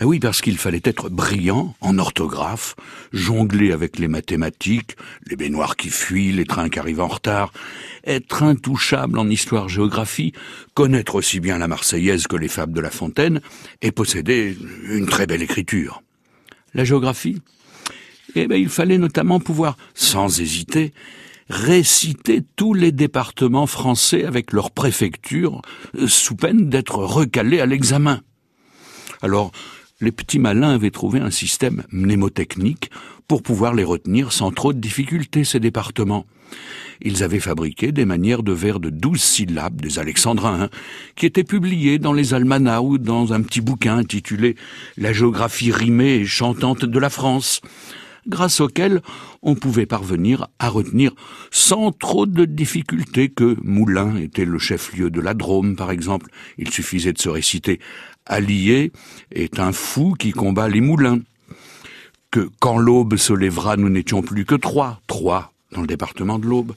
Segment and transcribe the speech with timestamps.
[0.00, 2.74] Eh oui, parce qu'il fallait être brillant en orthographe,
[3.12, 4.96] jongler avec les mathématiques,
[5.28, 7.52] les baignoires qui fuient, les trains qui arrivent en retard,
[8.04, 10.32] être intouchable en histoire-géographie,
[10.74, 13.40] connaître aussi bien la Marseillaise que les fables de La Fontaine,
[13.82, 16.02] et posséder une très belle écriture.
[16.74, 17.40] La géographie
[18.34, 20.92] Eh bien, il fallait notamment pouvoir, sans hésiter,
[21.48, 25.62] réciter tous les départements français avec leur préfecture,
[26.08, 28.22] sous peine d'être recalés à l'examen.
[29.22, 29.52] Alors,
[30.04, 32.90] les petits malins avaient trouvé un système mnémotechnique
[33.26, 36.26] pour pouvoir les retenir sans trop de difficultés, ces départements.
[37.00, 40.68] Ils avaient fabriqué des manières de vers de douze syllabes, des alexandrins, hein,
[41.16, 44.56] qui étaient publiés dans les almanachs ou dans un petit bouquin intitulé
[44.96, 47.60] La géographie rimée et chantante de la France
[48.26, 49.02] grâce auquel
[49.42, 51.12] on pouvait parvenir à retenir
[51.50, 56.30] sans trop de difficultés que Moulin était le chef-lieu de la Drôme, par exemple.
[56.58, 57.80] Il suffisait de se réciter
[58.26, 58.92] Allié
[59.32, 61.20] est un fou qui combat les moulins.
[62.30, 66.46] Que quand l'aube se lèvera, nous n'étions plus que trois, trois dans le département de
[66.46, 66.74] l'Aube.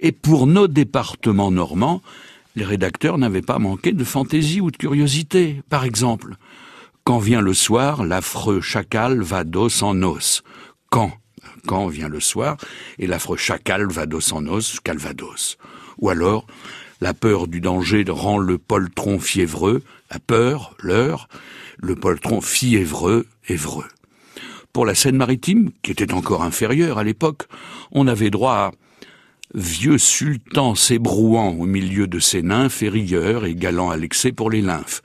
[0.00, 2.02] Et pour nos départements normands,
[2.56, 5.62] les rédacteurs n'avaient pas manqué de fantaisie ou de curiosité.
[5.70, 6.36] Par exemple,
[7.04, 10.42] quand vient le soir, l'affreux chacal va d'os en os.
[10.90, 11.12] Quand
[11.66, 12.56] Quand vient le soir,
[12.98, 15.56] et l'affreux chacal va d'os en os, calvados.
[15.98, 16.46] Ou alors,
[17.00, 21.28] la peur du danger rend le poltron fiévreux, la peur, l'heure,
[21.78, 23.88] le poltron fiévreux, évreux.
[24.72, 27.44] Pour la Seine-Maritime, qui était encore inférieure à l'époque,
[27.92, 28.70] on avait droit à
[29.54, 34.50] vieux sultan s'ébrouant au milieu de ses nymphes et rieurs et galant à l'excès pour
[34.50, 35.02] les lymphes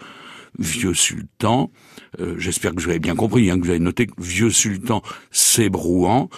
[0.57, 1.71] vieux sultan.
[2.19, 5.01] Euh, j'espère que vous avez bien compris, hein, que vous avez noté vieux sultan,
[5.31, 6.29] c'est Brouan,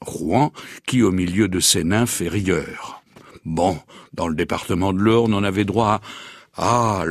[0.00, 0.52] Rouen,
[0.86, 3.01] qui au milieu de ses nymphes est rieur.
[3.44, 3.78] Bon,
[4.14, 6.00] dans le département de l'Orne, on avait droit
[6.56, 7.04] à ah,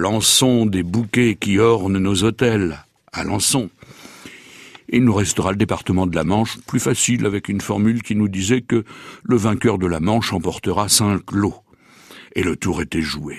[0.68, 3.70] des bouquets qui ornent nos hôtels, à Lançon.
[4.90, 8.28] Il nous restera le département de la Manche, plus facile avec une formule qui nous
[8.28, 8.84] disait que
[9.24, 11.56] le vainqueur de la Manche emportera cinq lots
[12.36, 13.38] et le tour était joué.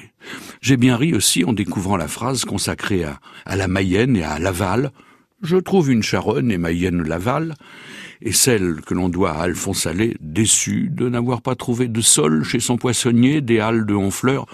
[0.60, 4.38] J'ai bien ri aussi en découvrant la phrase consacrée à, à la Mayenne et à
[4.38, 4.90] Laval.
[5.42, 7.54] Je trouve une charonne et Mayenne Laval,
[8.24, 12.44] et celle que l'on doit à Alphonse Allais, déçu de n'avoir pas trouvé de sol
[12.44, 14.46] chez son poissonnier des Halles de Honfleur,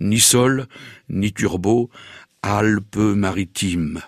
[0.00, 0.66] ni sol,
[1.08, 1.90] ni turbo,
[2.42, 4.00] Alpes maritimes.